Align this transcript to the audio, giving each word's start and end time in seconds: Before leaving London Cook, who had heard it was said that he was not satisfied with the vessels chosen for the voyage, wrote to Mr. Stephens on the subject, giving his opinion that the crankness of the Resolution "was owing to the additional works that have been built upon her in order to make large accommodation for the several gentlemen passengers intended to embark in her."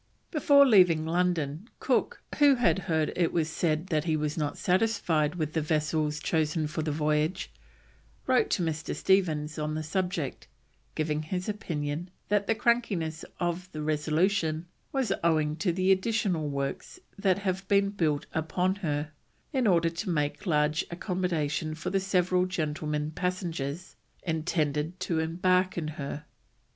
Before 0.31 0.65
leaving 0.65 1.05
London 1.05 1.69
Cook, 1.79 2.23
who 2.39 2.55
had 2.55 2.79
heard 2.89 3.13
it 3.15 3.31
was 3.31 3.49
said 3.51 3.85
that 3.89 4.05
he 4.05 4.17
was 4.17 4.35
not 4.35 4.57
satisfied 4.57 5.35
with 5.35 5.53
the 5.53 5.61
vessels 5.61 6.19
chosen 6.19 6.65
for 6.65 6.81
the 6.81 6.91
voyage, 6.91 7.51
wrote 8.25 8.49
to 8.49 8.63
Mr. 8.63 8.95
Stephens 8.95 9.59
on 9.59 9.75
the 9.75 9.83
subject, 9.83 10.47
giving 10.95 11.21
his 11.21 11.47
opinion 11.47 12.09
that 12.29 12.47
the 12.47 12.55
crankness 12.55 13.23
of 13.39 13.71
the 13.73 13.83
Resolution 13.83 14.65
"was 14.91 15.13
owing 15.23 15.55
to 15.57 15.71
the 15.71 15.91
additional 15.91 16.49
works 16.49 16.99
that 17.19 17.37
have 17.37 17.67
been 17.67 17.91
built 17.91 18.25
upon 18.33 18.77
her 18.77 19.11
in 19.53 19.67
order 19.67 19.91
to 19.91 20.09
make 20.09 20.47
large 20.47 20.83
accommodation 20.89 21.75
for 21.75 21.91
the 21.91 21.99
several 21.99 22.47
gentlemen 22.47 23.11
passengers 23.11 23.95
intended 24.23 24.99
to 24.99 25.19
embark 25.19 25.77
in 25.77 25.89
her." 25.89 26.25